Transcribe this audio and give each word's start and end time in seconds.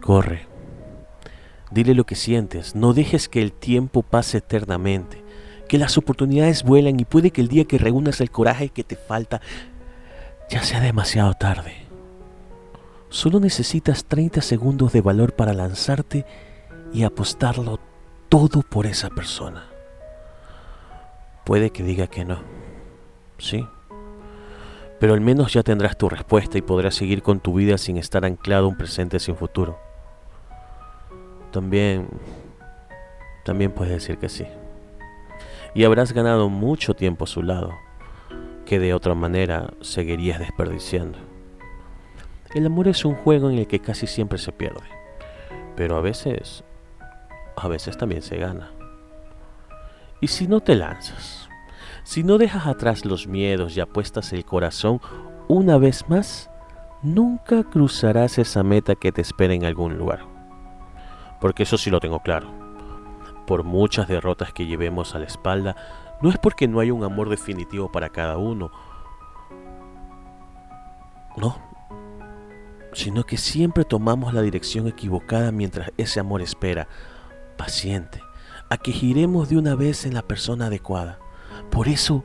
Corre. 0.00 0.46
Dile 1.70 1.94
lo 1.94 2.04
que 2.04 2.14
sientes. 2.14 2.74
No 2.74 2.94
dejes 2.94 3.28
que 3.28 3.42
el 3.42 3.52
tiempo 3.52 4.02
pase 4.02 4.38
eternamente. 4.38 5.22
Que 5.68 5.78
las 5.78 5.98
oportunidades 5.98 6.62
vuelan 6.62 6.98
y 6.98 7.04
puede 7.04 7.30
que 7.30 7.42
el 7.42 7.48
día 7.48 7.64
que 7.64 7.78
reúnas 7.78 8.20
el 8.20 8.30
coraje 8.30 8.70
que 8.70 8.84
te 8.84 8.96
falta 8.96 9.40
ya 10.48 10.62
sea 10.62 10.80
demasiado 10.80 11.34
tarde. 11.34 11.74
Solo 13.10 13.40
necesitas 13.40 14.04
30 14.04 14.40
segundos 14.40 14.92
de 14.92 15.00
valor 15.00 15.34
para 15.34 15.52
lanzarte 15.52 16.24
y 16.92 17.04
apostarlo 17.04 17.78
todo 18.28 18.62
por 18.62 18.86
esa 18.86 19.10
persona. 19.10 19.66
Puede 21.44 21.70
que 21.70 21.82
diga 21.82 22.06
que 22.06 22.24
no. 22.24 22.38
Sí. 23.38 23.66
Pero 25.00 25.14
al 25.14 25.20
menos 25.20 25.52
ya 25.52 25.62
tendrás 25.62 25.96
tu 25.96 26.08
respuesta 26.08 26.58
y 26.58 26.62
podrás 26.62 26.94
seguir 26.94 27.22
con 27.22 27.40
tu 27.40 27.54
vida 27.54 27.78
sin 27.78 27.96
estar 27.96 28.24
anclado 28.24 28.66
a 28.66 28.68
un 28.68 28.76
presente 28.76 29.18
sin 29.20 29.36
futuro 29.36 29.78
también, 31.50 32.08
también 33.44 33.72
puedes 33.72 33.92
decir 33.92 34.18
que 34.18 34.28
sí. 34.28 34.46
Y 35.74 35.84
habrás 35.84 36.12
ganado 36.12 36.48
mucho 36.48 36.94
tiempo 36.94 37.24
a 37.24 37.28
su 37.28 37.42
lado, 37.42 37.74
que 38.64 38.78
de 38.78 38.94
otra 38.94 39.14
manera 39.14 39.72
seguirías 39.80 40.38
desperdiciando. 40.38 41.18
El 42.54 42.66
amor 42.66 42.88
es 42.88 43.04
un 43.04 43.14
juego 43.14 43.50
en 43.50 43.58
el 43.58 43.66
que 43.66 43.80
casi 43.80 44.06
siempre 44.06 44.38
se 44.38 44.52
pierde, 44.52 44.86
pero 45.76 45.96
a 45.96 46.00
veces, 46.00 46.64
a 47.56 47.68
veces 47.68 47.96
también 47.96 48.22
se 48.22 48.36
gana. 48.36 48.70
Y 50.20 50.28
si 50.28 50.48
no 50.48 50.60
te 50.60 50.74
lanzas, 50.74 51.47
si 52.08 52.24
no 52.24 52.38
dejas 52.38 52.66
atrás 52.66 53.04
los 53.04 53.26
miedos 53.26 53.76
y 53.76 53.80
apuestas 53.80 54.32
el 54.32 54.46
corazón 54.46 54.98
una 55.46 55.76
vez 55.76 56.08
más, 56.08 56.48
nunca 57.02 57.64
cruzarás 57.64 58.38
esa 58.38 58.62
meta 58.62 58.94
que 58.94 59.12
te 59.12 59.20
espera 59.20 59.52
en 59.52 59.66
algún 59.66 59.98
lugar. 59.98 60.20
Porque 61.38 61.64
eso 61.64 61.76
sí 61.76 61.90
lo 61.90 62.00
tengo 62.00 62.20
claro. 62.20 62.50
Por 63.46 63.62
muchas 63.62 64.08
derrotas 64.08 64.54
que 64.54 64.64
llevemos 64.64 65.14
a 65.14 65.18
la 65.18 65.26
espalda, 65.26 65.76
no 66.22 66.30
es 66.30 66.38
porque 66.38 66.66
no 66.66 66.80
hay 66.80 66.90
un 66.90 67.04
amor 67.04 67.28
definitivo 67.28 67.92
para 67.92 68.08
cada 68.08 68.38
uno, 68.38 68.70
no, 71.36 71.58
sino 72.94 73.24
que 73.24 73.36
siempre 73.36 73.84
tomamos 73.84 74.32
la 74.32 74.40
dirección 74.40 74.88
equivocada 74.88 75.52
mientras 75.52 75.92
ese 75.98 76.20
amor 76.20 76.40
espera, 76.40 76.88
paciente, 77.58 78.22
a 78.70 78.78
que 78.78 78.92
giremos 78.92 79.50
de 79.50 79.58
una 79.58 79.74
vez 79.74 80.06
en 80.06 80.14
la 80.14 80.22
persona 80.22 80.68
adecuada. 80.68 81.18
Por 81.70 81.88
eso, 81.88 82.24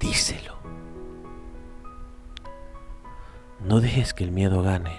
díselo. 0.00 0.56
No 3.64 3.80
dejes 3.80 4.12
que 4.14 4.24
el 4.24 4.32
miedo 4.32 4.62
gane. 4.62 4.96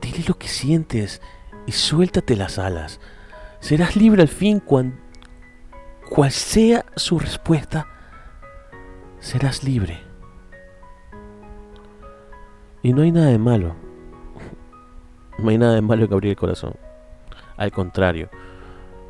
Dile 0.00 0.24
lo 0.26 0.34
que 0.38 0.48
sientes 0.48 1.22
y 1.66 1.72
suéltate 1.72 2.36
las 2.36 2.58
alas. 2.58 3.00
Serás 3.60 3.94
libre 3.96 4.22
al 4.22 4.28
fin 4.28 4.60
cuando 4.60 4.96
cual 6.10 6.32
sea 6.32 6.84
su 6.96 7.18
respuesta, 7.20 7.86
serás 9.20 9.62
libre. 9.62 10.00
Y 12.82 12.92
no 12.92 13.02
hay 13.02 13.12
nada 13.12 13.28
de 13.28 13.38
malo. 13.38 13.76
No 15.38 15.50
hay 15.50 15.56
nada 15.56 15.74
de 15.74 15.82
malo 15.82 16.04
en 16.04 16.12
abrir 16.12 16.30
el 16.30 16.36
corazón. 16.36 16.74
Al 17.56 17.70
contrario, 17.70 18.28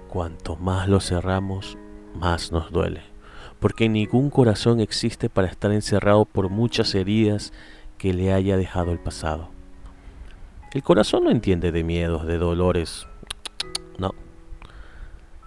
cuanto 0.08 0.56
más 0.56 0.88
lo 0.88 1.00
cerramos, 1.00 1.78
más 2.14 2.52
nos 2.52 2.70
duele. 2.70 3.02
Porque 3.58 3.88
ningún 3.88 4.30
corazón 4.30 4.80
existe 4.80 5.28
para 5.28 5.48
estar 5.48 5.72
encerrado 5.72 6.24
por 6.24 6.48
muchas 6.48 6.94
heridas 6.94 7.52
que 7.98 8.14
le 8.14 8.32
haya 8.32 8.56
dejado 8.56 8.92
el 8.92 8.98
pasado. 8.98 9.50
El 10.72 10.82
corazón 10.82 11.24
no 11.24 11.30
entiende 11.30 11.72
de 11.72 11.84
miedos, 11.84 12.26
de 12.26 12.38
dolores. 12.38 13.06
No. 13.98 14.14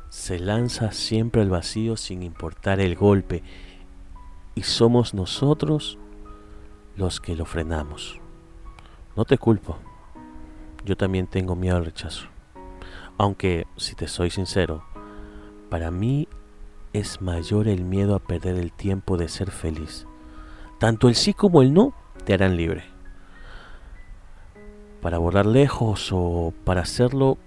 Se 0.10 0.38
lanza 0.38 0.92
siempre 0.92 1.42
al 1.42 1.50
vacío 1.50 1.98
sin 1.98 2.22
importar 2.22 2.80
el 2.80 2.96
golpe. 2.96 3.42
Y 4.54 4.64
somos 4.64 5.14
nosotros 5.14 5.98
los 6.96 7.20
que 7.20 7.36
lo 7.36 7.46
frenamos. 7.46 8.20
No 9.16 9.26
te 9.26 9.38
culpo. 9.38 9.78
Yo 10.86 10.98
también 10.98 11.28
tengo 11.28 11.56
miedo 11.56 11.78
al 11.78 11.86
rechazo. 11.86 12.28
Aunque, 13.18 13.66
si 13.78 13.96
te 13.96 14.08
soy 14.08 14.30
sincero, 14.30 14.84
para 15.70 15.90
mí 15.90 16.28
es 16.94 17.22
mayor 17.22 17.68
el 17.68 17.84
miedo 17.84 18.16
a 18.16 18.20
perder 18.20 18.56
el 18.56 18.72
tiempo 18.72 19.18
de 19.18 19.28
ser 19.28 19.52
feliz. 19.52 20.08
Tanto 20.80 21.10
el 21.10 21.16
sí 21.16 21.34
como 21.34 21.62
el 21.62 21.74
no 21.74 21.94
te 22.26 22.34
harán 22.34 22.56
libre 22.56 22.94
para 25.04 25.18
volar 25.18 25.46
lejos 25.46 26.12
o 26.14 26.54
para 26.64 26.82
hacerlo 26.82 27.38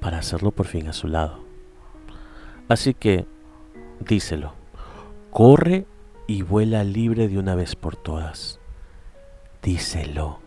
para 0.00 0.18
hacerlo 0.18 0.52
por 0.52 0.66
fin 0.66 0.86
a 0.88 0.92
su 0.92 1.08
lado. 1.08 1.40
Así 2.68 2.94
que 2.94 3.26
díselo. 4.00 4.54
Corre 5.30 5.86
y 6.28 6.42
vuela 6.42 6.84
libre 6.84 7.28
de 7.28 7.38
una 7.38 7.56
vez 7.56 7.74
por 7.74 7.96
todas. 7.96 8.60
Díselo. 9.62 10.41